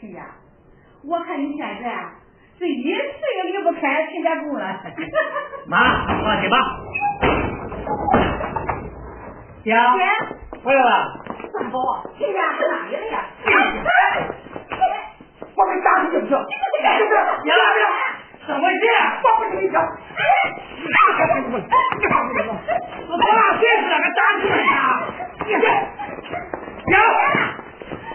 [0.00, 0.24] 去呀！
[1.04, 2.12] 我看你现在啊，
[2.58, 3.00] 是一次
[3.36, 4.80] 也离不开秦家公了。
[5.66, 6.56] 妈，放心吧。
[9.64, 9.74] 姐，
[10.62, 11.24] 回来了。
[11.52, 11.78] 三宝，
[12.16, 13.24] 秦家去哪里了呀？
[15.56, 16.34] 我给打你行不行？
[17.42, 17.88] 别了别了，
[18.46, 18.80] 怎么回事？
[19.24, 19.76] 我不跟你讲。
[23.08, 24.54] 我多大岁数了，还打你呢？
[26.86, 26.94] 娘，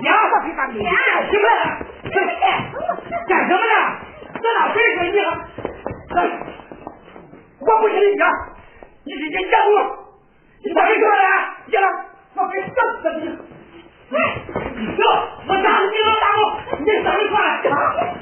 [0.03, 0.77] 娘，我给打你！
[0.79, 0.91] 娘，
[1.31, 1.47] 行了，
[3.25, 3.75] 干什么呢？
[4.41, 5.17] 这哪岁数你？
[7.59, 8.03] 我不跟你，
[9.05, 9.71] 你是人家我，
[10.61, 11.07] 你咋回事呢？
[11.71, 11.87] 行了，
[12.35, 13.25] 我给整死你！
[14.11, 14.99] 行，
[15.47, 16.43] 我打你了，打我，
[16.79, 17.35] 你等一块，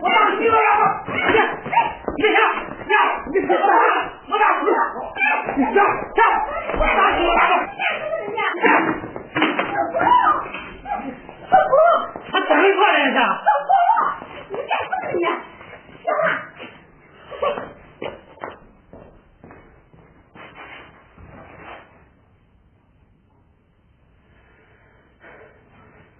[0.01, 0.83] 我打你了，要不？
[1.11, 2.37] 你你行，
[2.85, 2.93] 行，
[3.33, 3.57] 你死了，
[4.29, 4.69] 我打你，
[5.57, 6.15] 你行行，
[6.77, 7.59] 我打你了，打我，
[11.51, 13.17] 他怎么过来着。
[14.49, 15.25] 你干什么你？
[16.01, 16.25] 行了。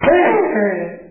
[0.00, 1.01] 哎。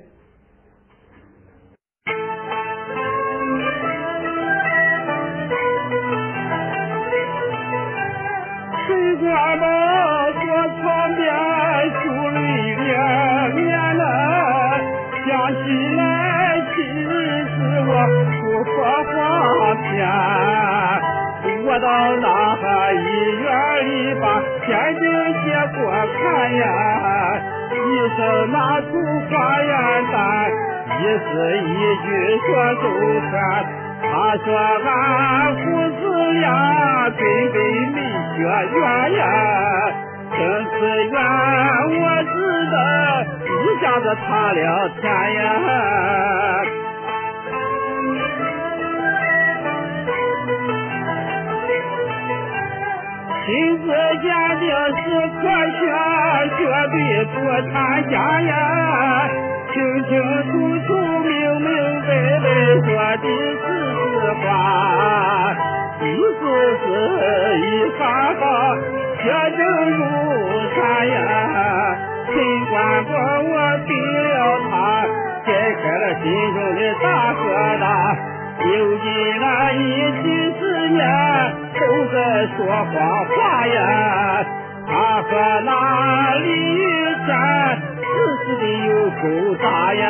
[89.21, 90.03] 菩萨呀。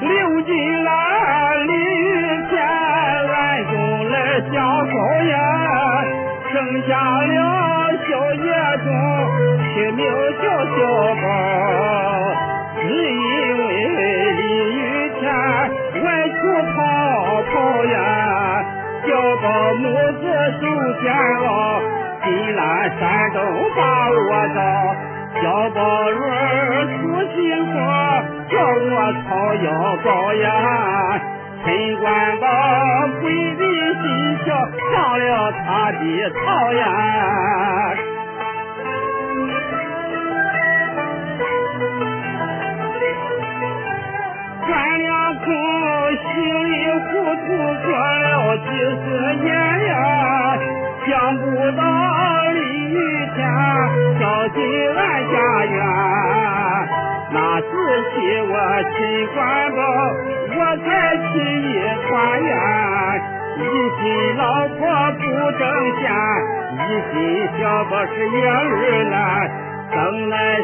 [0.00, 2.12] 刘金兰、李玉
[2.50, 3.72] 田暗中
[4.10, 4.16] 来
[4.52, 4.92] 相好
[5.22, 5.34] 呀，
[6.52, 6.52] 生
[6.86, 7.32] 下了
[8.06, 8.44] 小叶
[8.84, 8.86] 种，
[9.64, 9.98] 起名
[10.42, 10.44] 叫
[10.76, 10.78] 小
[11.22, 11.24] 宝。
[12.82, 13.24] 只因
[13.66, 13.68] 为
[14.32, 14.40] 李
[14.74, 14.78] 玉
[15.20, 15.24] 田
[16.04, 16.38] 外出
[16.74, 16.76] 跑
[17.50, 17.52] 跑
[17.84, 17.98] 呀，
[19.40, 19.88] 小宝母
[20.20, 20.20] 子
[20.60, 20.62] 手
[21.00, 21.80] 煎熬，
[22.22, 22.60] 金兰
[22.98, 23.00] 山
[23.32, 23.40] 东
[23.74, 24.60] 把我找。
[25.40, 26.92] 小宝轮儿出
[27.34, 27.40] 新
[27.72, 27.72] 货，
[28.50, 28.94] 叫我
[29.24, 29.66] 掏腰
[30.04, 30.44] 包呀。
[31.64, 31.66] 陈
[32.00, 32.44] 官宝
[33.22, 33.64] 鬼迷
[34.02, 34.04] 心
[34.44, 34.46] 窍，
[34.92, 36.82] 上了他的套呀。
[44.66, 45.08] 关两
[45.38, 45.48] 空，
[46.28, 46.28] 心
[46.70, 46.74] 里
[47.30, 47.46] 糊涂
[47.84, 49.06] 做了几十
[49.36, 49.48] 年
[49.86, 49.92] 呀，
[51.06, 51.42] 想不
[51.76, 51.82] 到
[52.52, 52.58] 李
[52.90, 52.94] 玉
[53.36, 53.38] 田
[54.18, 54.58] 跳进
[54.96, 55.00] 俺
[55.30, 55.34] 家
[55.64, 55.78] 园，
[57.32, 57.64] 那时
[58.10, 58.52] 起我
[58.90, 58.98] 秦
[59.34, 59.38] 官
[59.76, 59.78] 宝，
[60.56, 61.70] 我才起一
[62.08, 62.10] 团
[62.42, 62.50] 圆，
[63.58, 63.62] 一
[64.00, 64.02] 心
[64.36, 64.78] 老婆
[65.12, 65.20] 不
[65.56, 65.62] 挣
[65.98, 66.02] 钱，
[66.74, 66.78] 一
[67.12, 67.14] 心
[67.58, 69.14] 小宝是爷儿男。
[69.92, 70.62] 生来是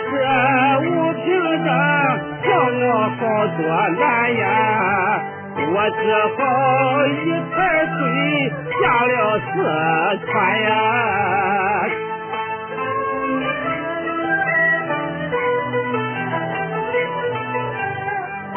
[0.86, 1.24] 无凭
[1.64, 1.68] 证，
[2.44, 2.84] 叫我
[3.18, 3.20] 好
[3.56, 3.58] 做
[3.98, 4.02] 难
[4.36, 4.44] 呀，
[5.90, 6.00] 只
[6.36, 6.38] 好
[7.06, 7.10] 一
[7.54, 7.56] 抬
[7.86, 7.92] 腿
[8.80, 9.46] 下了四
[10.26, 10.66] 川呀。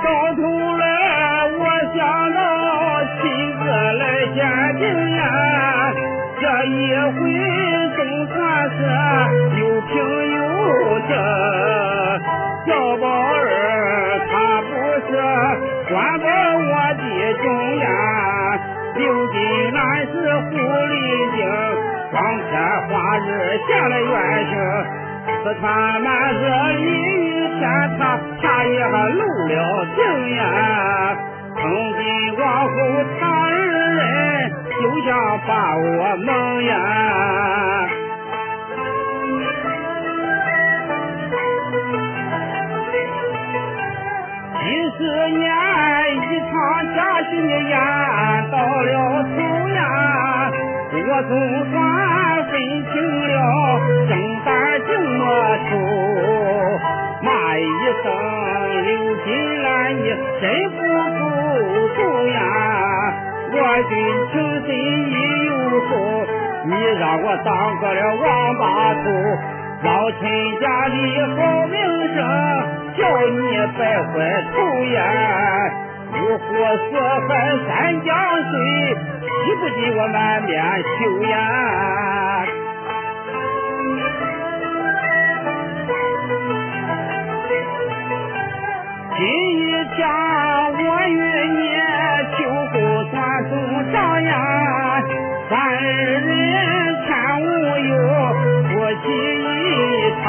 [0.04, 0.06] 到
[0.36, 0.38] 头
[0.78, 0.84] 来
[1.58, 1.60] 我
[1.96, 1.98] 想
[2.34, 2.38] 到
[3.22, 3.22] 亲
[3.60, 4.04] 自来
[4.34, 4.38] 鉴
[4.78, 4.82] 定
[5.16, 5.20] 呀，
[6.40, 7.18] 这一回
[7.96, 7.98] 总
[8.28, 8.38] 算
[8.72, 8.78] 是
[9.60, 9.92] 有凭
[10.36, 10.38] 有
[11.08, 11.12] 证。
[12.66, 13.40] 小宝儿
[14.30, 14.70] 他不
[15.08, 15.10] 是
[15.92, 15.94] 管
[22.12, 22.18] 光
[22.50, 22.52] 天
[22.88, 23.28] 化日
[23.68, 24.14] 下了原
[24.50, 24.54] 形。
[25.44, 25.64] 四川
[26.04, 26.40] 男子
[26.78, 27.62] 李雨天，
[27.98, 28.02] 他
[28.42, 29.54] 他也露了
[29.96, 29.98] 情
[30.36, 30.42] 呀。
[31.56, 31.62] 从
[31.94, 32.00] 今
[32.40, 32.70] 往后，
[33.20, 33.52] 他二
[33.96, 34.02] 人
[34.82, 35.08] 就像
[35.48, 36.28] 把我蒙
[36.64, 36.72] 呀。
[44.62, 44.66] 几
[44.98, 45.44] 十年
[46.16, 46.52] 一场
[46.96, 46.98] 假
[47.30, 47.32] 戏
[47.70, 47.74] 演
[48.52, 48.90] 到了
[49.24, 49.38] 头，
[50.92, 51.32] 我总
[51.72, 51.76] 算
[52.50, 52.94] 分清
[53.28, 53.36] 了
[54.10, 54.12] 正
[54.44, 54.50] 胆
[54.88, 55.22] 正摸
[55.70, 55.72] 出，
[57.22, 57.28] 骂
[57.58, 57.62] 一
[58.02, 58.06] 声
[58.86, 58.90] 刘
[59.24, 59.28] 金
[59.62, 60.02] 兰，你
[60.42, 61.22] 真不够
[61.96, 61.98] 忠
[62.32, 62.38] 呀！
[63.52, 63.56] 我
[63.88, 63.92] 军
[64.32, 64.34] 情
[64.66, 65.14] 深意
[65.46, 65.50] 又
[65.90, 65.92] 重，
[66.66, 67.48] 你让我当
[67.80, 68.26] 个了王
[68.58, 69.06] 八兔，
[69.84, 70.20] 老陈
[70.60, 70.96] 家的
[71.36, 71.38] 好
[71.68, 71.78] 名
[72.16, 72.18] 声。
[72.98, 73.40] 叫你
[73.78, 74.12] 白坏
[74.52, 74.98] 头呀！
[76.12, 76.44] 五湖
[76.90, 76.92] 四
[77.28, 77.30] 海
[77.68, 77.70] 三
[78.02, 78.10] 江
[78.50, 78.54] 水，
[79.50, 81.34] 你不尽我满面羞呀！
[89.18, 89.26] 今
[89.58, 90.08] 一天
[90.78, 91.18] 我与
[91.50, 91.60] 你
[92.38, 92.38] 秋
[92.70, 92.74] 后
[93.10, 93.18] 算
[93.50, 93.52] 总
[93.92, 94.32] 账呀，
[95.50, 96.22] 三人
[97.08, 97.10] 天
[97.42, 97.44] 无
[97.88, 97.92] 忧，
[98.70, 98.70] 夫
[99.02, 100.24] 妻一场。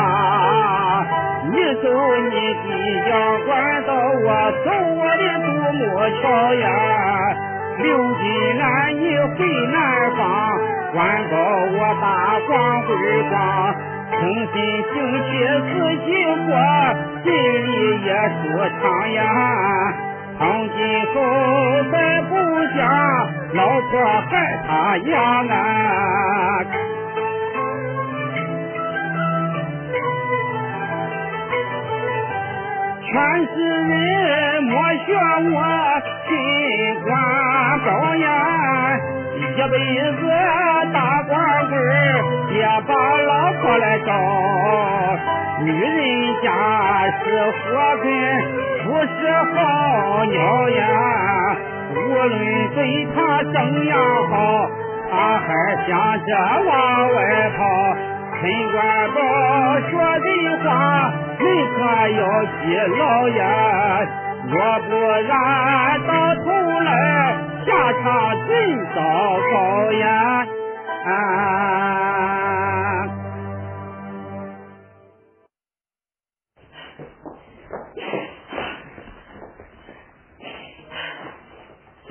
[1.53, 1.85] 你走
[2.25, 2.67] 你的
[3.11, 3.13] 阳
[3.45, 3.51] 关
[3.85, 3.91] 道，
[4.25, 4.27] 我
[4.65, 5.47] 走我的独
[5.77, 5.81] 木
[6.23, 6.25] 桥
[6.55, 6.65] 呀。
[7.83, 9.03] 刘金兰你
[9.37, 9.39] 回
[9.73, 9.77] 南
[10.17, 10.21] 方，
[10.93, 10.99] 关
[11.31, 11.35] 高
[11.73, 12.05] 我大
[12.47, 12.89] 光辉
[13.31, 13.35] 光。
[14.13, 14.19] 诚
[14.53, 14.55] 心
[14.93, 14.95] 行
[15.25, 15.31] 去
[15.63, 15.71] 自
[16.05, 16.09] 己
[16.47, 16.51] 过，
[17.25, 17.69] 心里
[18.05, 18.43] 也舒
[18.81, 18.83] 畅
[19.13, 19.19] 呀。
[20.37, 20.41] 从
[20.71, 20.77] 今
[21.15, 21.17] 后
[21.91, 22.31] 再不
[22.77, 22.79] 想
[23.55, 23.59] 老
[23.91, 23.93] 婆
[24.29, 24.33] 害
[24.67, 24.69] 他
[24.99, 25.13] 养
[25.49, 25.55] 啊。
[33.07, 33.13] 全
[33.47, 33.57] 世
[33.89, 34.73] 人莫
[35.05, 35.09] 学
[35.51, 35.57] 我
[36.31, 36.37] 心
[37.03, 37.11] 官
[37.85, 38.27] 高呀，
[39.35, 39.75] 一辈
[40.13, 40.21] 子
[40.93, 41.31] 大官
[41.69, 41.75] 贵
[42.49, 42.55] 别
[42.87, 44.09] 把老婆来找。
[45.65, 45.99] 女人
[46.41, 46.47] 家
[47.19, 47.59] 是活
[48.03, 48.07] 根，
[48.85, 49.11] 不是
[49.55, 50.39] 好鸟
[50.71, 50.81] 呀。
[51.93, 52.31] 无论
[52.77, 52.79] 对
[53.13, 53.55] 他怎
[53.87, 53.93] 样
[54.31, 54.71] 好，
[55.11, 55.49] 他还
[55.89, 55.91] 想
[56.25, 56.31] 着
[56.65, 56.71] 往
[57.13, 57.19] 外
[57.59, 57.59] 跑。
[58.41, 58.79] 陈官
[59.11, 59.19] 宝
[59.91, 60.29] 说的
[60.63, 60.69] 话，
[61.41, 61.43] 你
[61.75, 62.61] 可要记
[62.99, 63.43] 牢呀！
[64.49, 64.91] 若不
[65.29, 65.31] 然，
[66.07, 66.13] 到
[66.45, 66.91] 头来
[67.67, 67.69] 下
[68.03, 68.05] 场
[68.49, 68.51] 真
[68.95, 68.99] 糟
[69.53, 70.47] 糕呀！
[71.07, 71.09] 啊！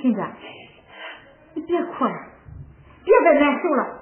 [0.01, 0.31] 亲家，
[1.55, 2.11] 你别哭了，
[3.03, 3.98] 别再难受了，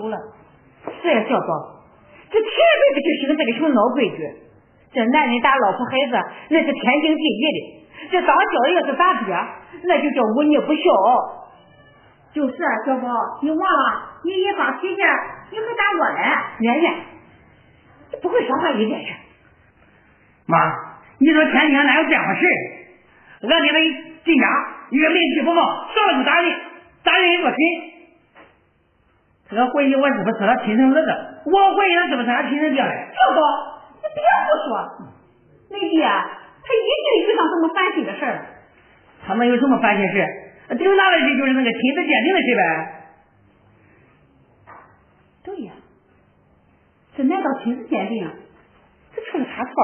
[0.00, 0.16] 火上浇油了，
[1.02, 1.84] 是呀，小宝，
[2.30, 4.16] 这天辈子就是个这个穷老规矩，
[4.92, 6.12] 这男人打老婆孩子
[6.50, 9.34] 那是天经地义的，这当小的要是打爹，
[9.84, 10.82] 那就叫忤逆不孝。
[12.34, 13.08] 就是啊，小宝，
[13.42, 14.96] 你忘了，你一发脾气，
[15.52, 16.20] 你还打我嘞？
[16.58, 16.94] 圆圆，
[18.10, 19.12] 你不会说话一点是？
[20.46, 20.58] 妈，
[21.18, 22.46] 你说天天哪有这样的事？
[23.42, 23.78] 俺给他
[24.24, 24.48] 进家，
[24.90, 26.60] 一个没气不放，上来就打人，
[27.04, 27.56] 打人一个神。
[29.50, 31.08] 我怀疑我是不是他亲生儿子？
[31.44, 33.08] 我怀疑他是不是他亲生爹嘞？
[33.12, 33.40] 小宝，
[34.00, 34.70] 你别胡说！
[35.70, 38.46] 你爹他一定遇上什么烦心的事儿。
[39.26, 40.26] 他能有什么烦心事？
[40.78, 42.60] 顶大的事就是那个亲子鉴定的事呗。
[45.44, 45.72] 对呀，
[47.16, 48.26] 这难道亲子鉴定
[49.14, 49.74] 这出了啥错？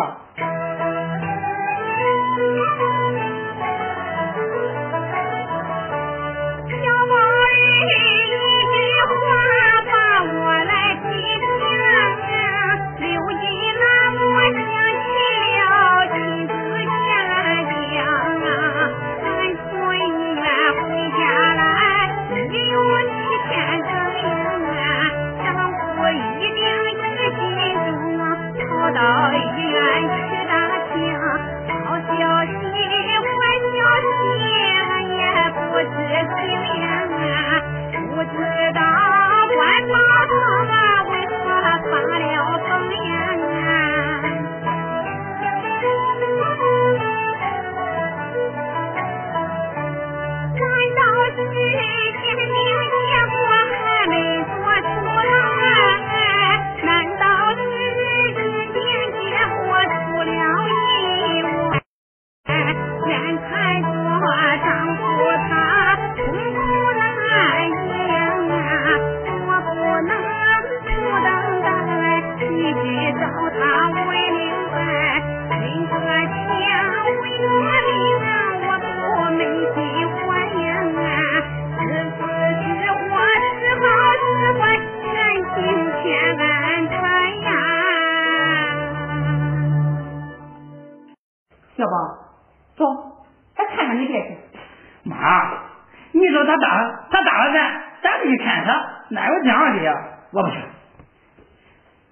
[96.50, 99.92] 他打了他打了咱，咱不去看他，哪有这样的呀？
[100.32, 100.56] 我不去。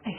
[0.05, 0.19] 哎呀，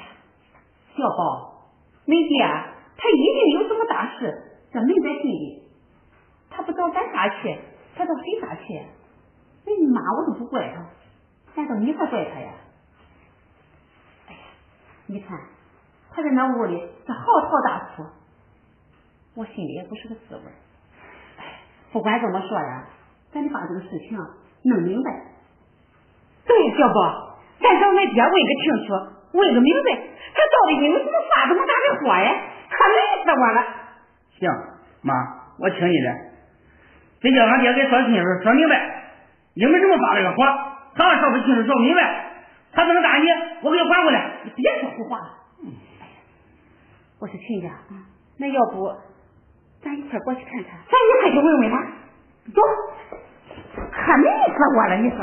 [0.97, 1.71] 小宝，
[2.03, 5.63] 没啊，他一定有什么大事，这没在心里，
[6.49, 7.57] 他不找咱家去，
[7.95, 8.85] 他找谁家去？
[9.65, 10.85] 那你妈我都不怪他。
[11.55, 12.51] 难道你还怪他呀？
[14.27, 14.39] 哎呀，
[15.07, 15.39] 你看
[16.11, 18.05] 他在那屋里，这嚎啕大哭，
[19.35, 20.41] 我心里也不是个滋味。
[21.37, 21.61] 哎，
[21.93, 22.85] 不管怎么说呀。
[23.33, 23.79] 问个
[28.59, 28.93] 清楚，
[29.33, 29.91] 问个明白，
[30.33, 32.29] 他到底因为什么发这么大的火呀？
[32.69, 33.59] 可累死我了。
[34.39, 34.49] 行，
[35.01, 35.13] 妈，
[35.59, 36.09] 我听你的。
[37.21, 39.03] 得叫俺爹给说清楚、说明白，
[39.53, 40.43] 因为什么发这个火？
[40.95, 42.31] 他要说不清楚、说不明白，
[42.71, 43.27] 他怎么打你？
[43.61, 44.37] 我给他还回来。
[44.45, 45.29] 你别说胡话了。
[46.01, 46.07] 哎，
[47.19, 47.69] 我说亲家，
[48.37, 48.91] 那要不
[49.83, 50.79] 咱一块过去看看？
[50.87, 51.77] 咱一块去问问他。
[52.53, 52.61] 走，
[53.91, 55.17] 可累死我了，你说。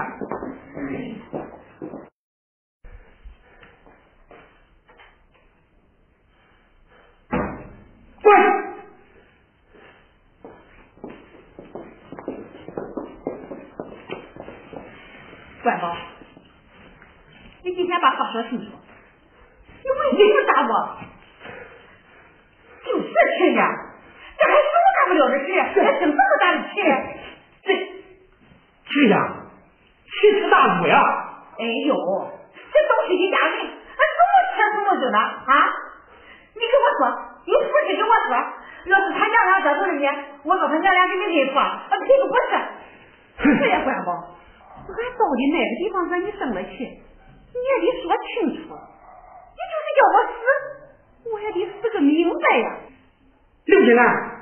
[15.62, 15.97] 乖宝，
[17.65, 18.67] 你今天把话说清楚。
[18.67, 20.73] 你问你有啥我？
[22.85, 23.09] 就是
[23.39, 23.86] 亲呀，这还
[25.17, 26.81] 了的事，还生这么大的气？
[27.65, 27.75] 这，
[28.89, 29.17] 亲呀，
[30.05, 31.03] 奇耻大辱呀！
[31.59, 35.19] 哎呦，这都是一家人，俺怎么亲怎么着呢？
[35.19, 35.53] 啊？
[36.55, 37.01] 你跟我说，
[37.47, 38.37] 你不是跟我说，
[38.87, 40.07] 要是他娘俩得罪了你，
[40.45, 43.59] 我告他娘俩给你认错，啊，赔个不是？
[43.61, 44.11] 这也管不？
[44.11, 46.73] 俺到底哪个地方让你生了气？
[46.79, 48.77] 你也得说清楚。
[49.57, 50.39] 你就是叫我死，
[51.33, 52.67] 我也得死个明白呀。
[53.65, 54.36] 刘金兰，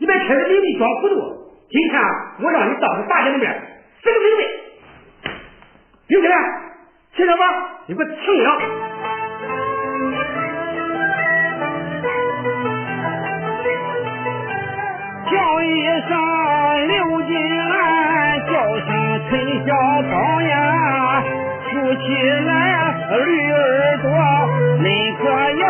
[0.00, 1.14] 你别趁着李丽装糊涂。
[1.70, 2.00] 今天
[2.40, 3.50] 我让你当着大家的面
[4.02, 4.44] 死个明白。
[6.06, 6.38] 刘金兰，
[7.14, 7.44] 听着吧，
[7.86, 8.58] 你给我听了。
[15.30, 16.16] 叫一声
[16.88, 17.36] 刘金
[17.68, 18.88] 兰，叫声
[19.28, 19.30] 陈
[19.66, 19.74] 小
[20.08, 21.22] 芳呀，
[21.64, 22.06] 扶起
[22.46, 22.50] 来
[23.26, 24.08] 驴耳朵，
[24.80, 24.86] 恁
[25.18, 25.22] 可
[25.60, 25.64] 要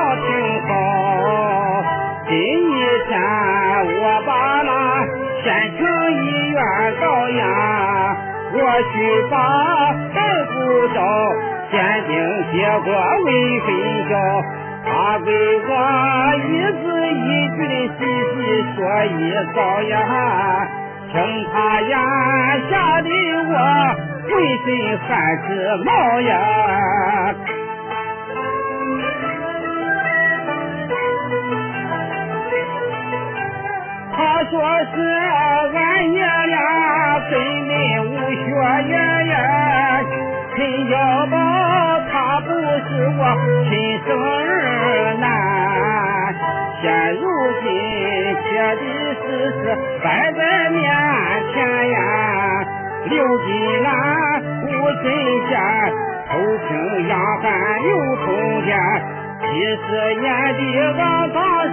[7.37, 8.17] 呀，
[8.53, 8.57] 我
[8.93, 8.95] 去
[9.31, 9.37] 把
[10.15, 10.53] 大夫
[10.95, 10.97] 找，
[11.71, 11.75] 鉴
[12.07, 12.11] 定
[12.53, 12.89] 结果
[13.25, 13.29] 为
[13.61, 13.69] 分
[14.09, 14.13] 晓。
[14.85, 15.31] 他给
[15.69, 15.71] 我
[16.49, 16.49] 一
[16.81, 18.01] 字一句的细
[18.33, 18.37] 细
[18.75, 19.13] 说一
[19.55, 19.93] 遭呀，
[21.13, 21.15] 听
[21.53, 21.93] 他眼
[22.71, 23.09] 吓得
[23.49, 23.53] 我
[24.25, 24.31] 浑
[24.65, 24.67] 身
[25.07, 25.09] 汗
[25.47, 25.49] 直
[25.85, 25.87] 冒
[26.21, 26.31] 呀。
[34.17, 34.53] 他说
[34.95, 34.97] 是
[35.75, 35.77] 俺
[36.13, 36.57] 爷俩
[37.79, 38.43] 根本无血
[38.89, 38.93] 缘
[39.29, 39.35] 呀，
[40.57, 40.59] 陈
[40.91, 40.93] 小
[41.31, 41.37] 宝
[42.11, 43.23] 他不是我
[43.69, 43.71] 亲
[44.05, 45.23] 生儿男，
[46.83, 47.23] 现如
[47.63, 47.67] 今
[48.43, 48.83] 写的
[49.15, 49.63] 事实
[50.03, 50.83] 摆在面
[51.55, 51.57] 前
[51.91, 51.97] 呀，
[53.05, 53.15] 刘
[53.47, 53.49] 金
[53.85, 53.91] 兰
[54.43, 54.67] 无
[55.05, 55.07] 真
[55.49, 55.51] 仙，
[56.29, 56.31] 偷
[56.67, 56.69] 听
[57.07, 57.47] 杨汉
[57.83, 58.27] 刘通
[58.65, 58.69] 奸。
[59.41, 59.47] 几
[59.87, 59.87] 十
[60.21, 60.61] 年的
[60.99, 61.73] 王大师，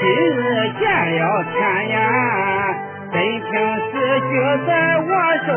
[0.00, 0.38] 今日
[0.80, 1.20] 见了
[1.52, 1.58] 天
[1.90, 1.98] 呀！
[3.20, 3.92] 真情实
[4.30, 4.32] 据
[4.66, 5.10] 在我
[5.44, 5.48] 手，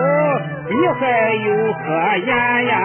[0.69, 1.01] 你还
[1.33, 2.27] 有何言
[2.67, 2.75] 呀？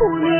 [0.00, 0.39] पुणे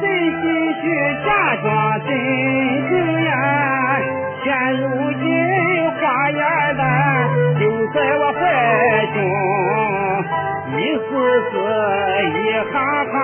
[0.00, 0.42] 真心
[0.80, 0.82] 虚，
[1.24, 1.28] 假
[1.62, 1.66] 装
[2.00, 2.08] 真
[2.88, 2.90] 情
[3.24, 3.32] 呀！
[4.42, 4.46] 现
[4.80, 5.22] 如今
[5.90, 6.40] 花眼
[6.76, 6.80] 蛋
[7.58, 8.40] 就在我怀
[9.14, 9.16] 中，
[10.76, 11.06] 一丝
[11.50, 11.52] 丝，
[12.38, 12.40] 一
[12.72, 12.74] 行
[13.12, 13.16] 行，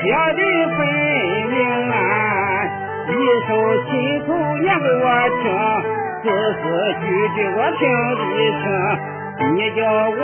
[0.00, 0.40] 写的
[0.76, 0.78] 分
[1.50, 1.54] 明
[1.90, 1.94] 啊！
[3.08, 3.10] 一
[3.48, 3.50] 首
[3.84, 3.90] 亲
[4.26, 5.06] 口念给我
[5.42, 5.44] 听，
[6.22, 6.24] 字
[6.62, 6.62] 字
[7.00, 7.80] 句句我听
[8.16, 8.20] 得
[8.62, 8.64] 清。
[9.54, 10.22] 你叫我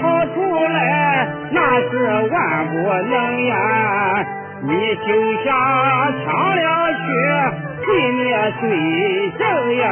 [0.34, 1.56] 出来，那
[1.90, 1.92] 是
[2.30, 2.34] 万
[2.66, 2.72] 不
[3.08, 3.14] 能
[3.46, 3.52] 呀！
[4.64, 5.06] 你就
[5.42, 5.52] 像
[6.24, 7.02] 上了去，
[7.84, 8.22] 毁灭
[8.60, 8.62] 罪
[9.36, 9.40] 行
[9.76, 9.91] 呀！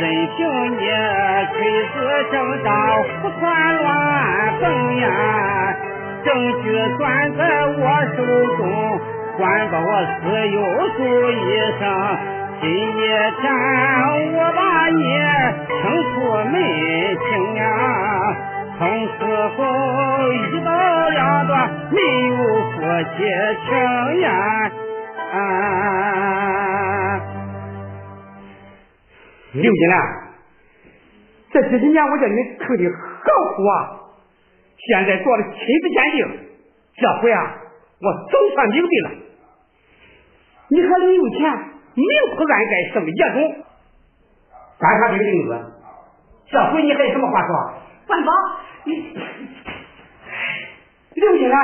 [0.00, 0.02] 任
[0.36, 0.38] 凭
[0.78, 0.80] 你
[1.52, 1.58] 锤
[1.92, 1.94] 子
[2.30, 2.68] 正大
[3.02, 3.42] 胡传
[3.82, 3.84] 乱
[4.60, 4.64] 蹦
[4.96, 5.06] 呀，
[6.24, 6.28] 证
[6.62, 6.64] 据
[6.98, 7.02] 攥
[7.36, 7.82] 在我
[8.16, 8.18] 手
[8.56, 8.60] 中，
[9.36, 9.40] 管
[9.72, 9.90] 把我
[10.22, 10.56] 自有
[10.96, 10.98] 主
[11.32, 11.34] 意
[11.80, 11.82] 上，
[12.60, 13.02] 今夜
[13.40, 13.42] 天
[14.34, 15.00] 我把你
[15.66, 15.78] 清
[16.14, 16.16] 出
[16.48, 17.60] 门庭呀。
[18.78, 18.80] 从
[19.18, 19.18] 此
[19.56, 19.58] 后
[20.32, 20.34] 一
[20.64, 20.68] 刀
[21.08, 21.50] 两断，
[21.90, 21.98] 没
[22.30, 22.36] 有
[22.70, 22.76] 夫
[23.16, 23.18] 妻
[23.66, 23.68] 情
[24.20, 24.26] 呀！
[29.52, 30.28] 刘金兰，
[31.50, 34.00] 这几十年我叫你坑的何苦啊？
[34.76, 36.38] 现在做了亲子鉴定，
[36.96, 37.56] 这回啊，
[38.00, 39.16] 我总算明白了。
[40.68, 41.40] 你和李有钱
[41.94, 42.04] 明
[42.36, 43.64] 铺暗盖生野种，
[44.78, 45.72] 观察这个名字，
[46.50, 47.50] 这回你还有什么话说？
[48.08, 48.32] 万宝，
[48.84, 49.16] 你。
[51.14, 51.58] 刘金兰，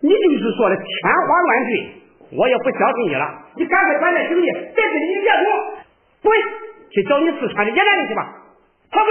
[0.00, 0.86] 你就是说的天
[1.28, 1.92] 花乱坠，
[2.36, 3.44] 我也不相信你了。
[3.54, 5.46] 你赶快转点兄弟，别跟你野种，
[6.22, 6.32] 滚，
[6.94, 8.36] 去找你四川的野男人去吧。
[8.90, 9.10] 快滚，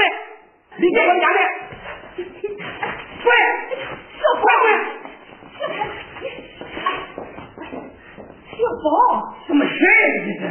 [0.78, 1.38] 离开我家门，
[3.24, 3.34] 滚，
[8.52, 8.86] 小宝，
[9.48, 9.92] 什么事儿
[10.26, 10.42] 这是？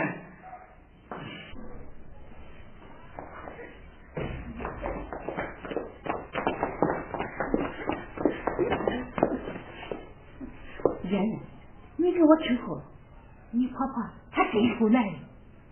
[11.05, 11.38] 圆圆，
[11.97, 12.83] 你给我听好了，
[13.53, 15.14] 你婆婆她真够男人，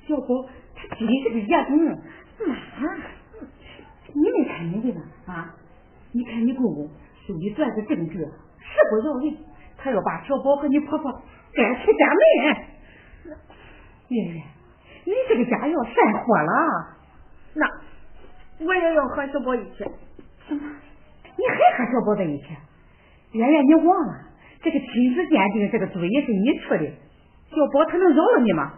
[0.07, 0.47] 小宝
[0.91, 1.79] 他真是个野种。
[2.47, 2.55] 妈，
[4.15, 5.03] 你没看明白吗？
[5.27, 5.55] 啊，
[6.13, 6.89] 你看你公公
[7.27, 8.25] 手里攥着证据，誓
[8.91, 9.37] 不饶人，
[9.77, 11.13] 他要把小宝和你婆婆
[11.53, 13.37] 赶出家门。
[14.09, 14.43] 圆圆，
[15.05, 16.97] 你这个家要散伙了。
[17.55, 17.67] 那
[18.65, 19.85] 我也要和小宝一起。
[20.49, 20.63] 什么？
[21.37, 22.47] 你还和小宝在一起？
[23.33, 24.15] 圆圆，你忘了？
[24.63, 26.87] 这个亲子鉴定这个主意是你出的，
[27.51, 28.73] 小宝他能饶了你吗？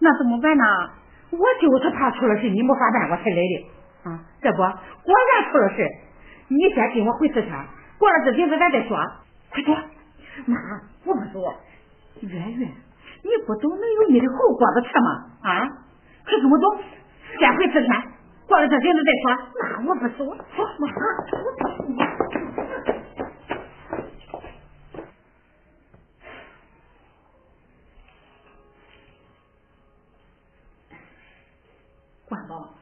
[0.00, 0.64] 那怎么办呢？
[1.30, 3.70] 我就是怕出了事你没法办，我才来的
[4.02, 4.18] 啊！
[4.42, 5.86] 这不果然出了事，
[6.48, 7.64] 你先跟我回四川，
[7.98, 8.98] 过了这阵子咱再说。
[9.52, 9.70] 快走！
[10.46, 10.56] 妈，
[11.04, 11.38] 我不走。
[12.22, 12.68] 圆圆，
[13.22, 15.08] 你不走能有你的后果子吃吗？
[15.42, 15.68] 啊！
[16.26, 16.82] 快跟我走，
[17.38, 18.02] 先回四川，
[18.48, 19.30] 过了这阵子再说。
[19.60, 20.24] 妈，我不走。
[20.26, 20.88] 走，妈，
[21.36, 21.60] 我不
[21.94, 22.39] 走。
[32.30, 32.72] 管道，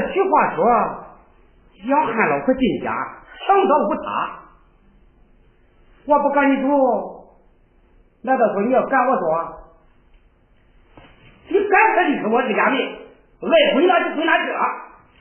[0.00, 0.64] 这俗话说
[1.86, 2.90] ：“养汉老婆进家
[3.46, 4.38] 强盗不他，
[6.06, 6.68] 我不赶你走，
[8.22, 9.22] 难道说你要赶我走？
[11.48, 12.78] 你赶他就是我这家人，
[13.40, 14.58] 爱归哪就归哪去了。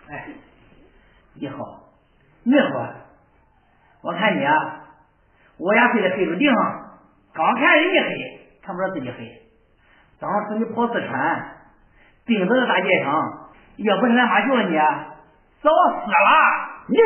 [0.09, 0.27] 哎，
[1.35, 1.57] 你好，
[2.43, 2.93] 你好，
[4.01, 4.85] 我看你啊，
[5.57, 6.55] 我家睡在黑土地上，
[7.33, 9.41] 刚看人家黑，看不着自己黑。
[10.19, 11.57] 当时你跑四川，
[12.25, 13.42] 病死在大街上，
[13.77, 14.77] 要不是俺妈救了你，
[15.61, 16.15] 早死了。
[16.87, 16.97] 你，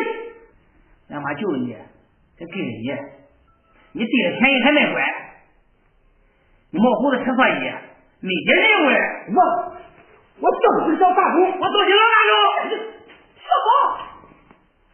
[1.14, 1.76] 俺妈救了你，
[2.38, 2.92] 这给了你，
[3.94, 5.02] 你对了便宜还卖乖，
[6.72, 7.72] 你冒胡子吃蒜衣，
[8.20, 8.96] 没点人味
[9.36, 9.40] 我，
[10.42, 12.32] 我就是小大狗，我就是老大狗。
[13.48, 13.70] 小宝，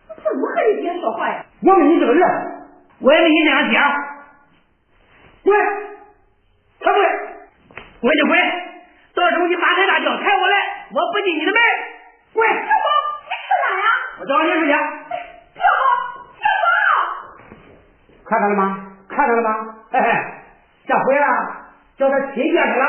[0.09, 1.45] 我怎么和你爹说话呀？
[1.63, 2.21] 我没你这个人，
[2.99, 3.79] 我也没你这样爹。
[5.43, 5.53] 滚，
[6.79, 7.03] 快滚，
[7.99, 8.37] 滚就滚，
[9.15, 10.57] 到时候你八抬大叫抬我来，
[10.93, 11.59] 我不进你的门。
[12.33, 12.87] 滚，小宝。
[14.19, 14.69] 我找你出去。
[14.69, 15.83] 小宝，
[16.37, 16.65] 小宝，
[18.25, 18.61] 看到了吗？
[19.09, 19.49] 看到了吗？
[19.91, 20.07] 嘿嘿，
[20.85, 21.25] 这回啊，
[21.97, 22.85] 叫他亲爹去了。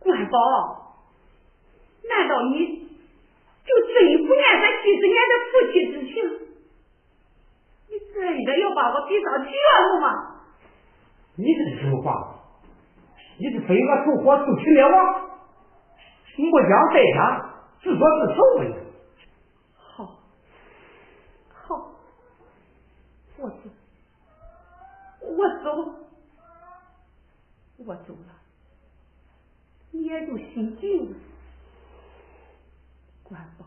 [0.00, 0.96] 关宝，
[2.08, 2.88] 难道你
[3.64, 6.14] 就真不念咱几十年的夫妻之情？
[7.88, 10.06] 你真的要把我逼上绝路吗？
[11.36, 12.39] 你这是什么话？
[13.40, 15.30] 你是非我走火速去灭亡？
[16.36, 17.46] 末将在下。
[17.82, 18.74] 自作自受吧你。
[19.74, 20.18] 好，
[21.48, 21.92] 好，
[23.38, 23.70] 我走，
[25.22, 25.94] 我走，
[27.78, 28.34] 我走了，
[29.90, 31.16] 你也就心静了。
[33.22, 33.64] 关宝，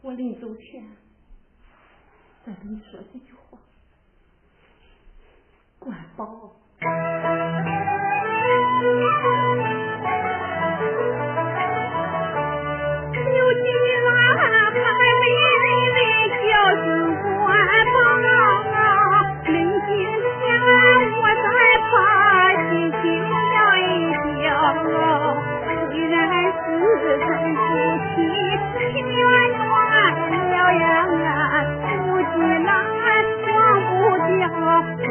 [0.00, 0.84] 我临走前
[2.44, 3.56] 再跟你说几句话。
[5.78, 6.50] 关宝。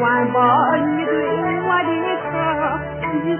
[0.02, 0.42] 关宝，
[0.74, 1.14] 你对
[1.62, 1.92] 我的
[2.26, 2.32] 疼，
[3.22, 3.38] 几十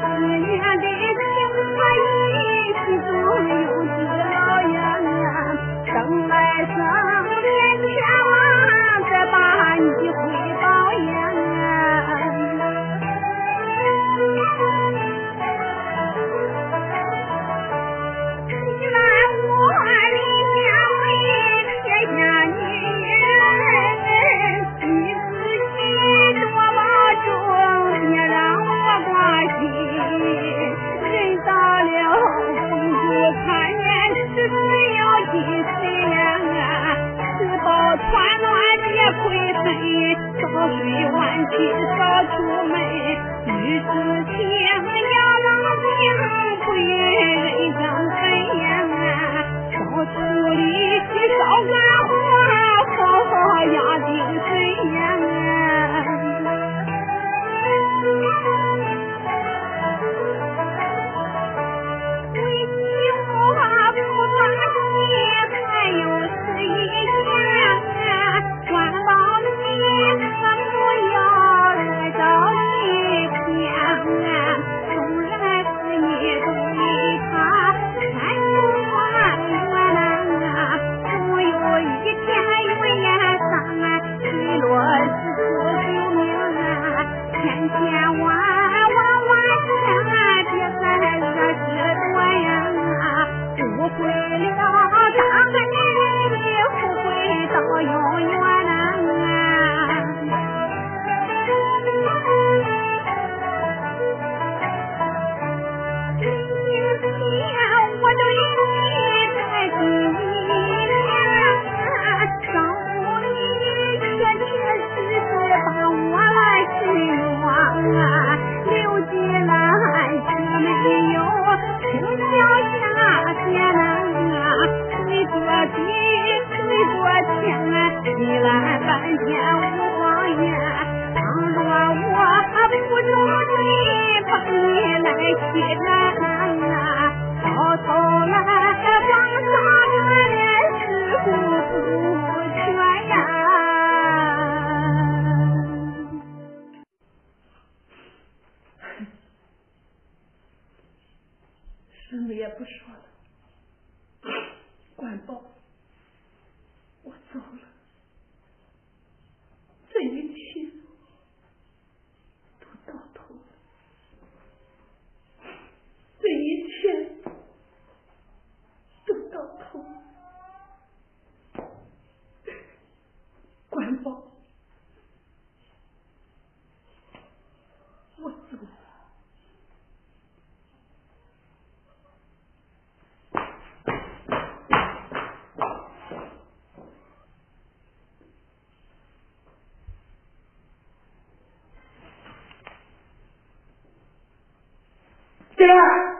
[195.63, 196.12] 进来，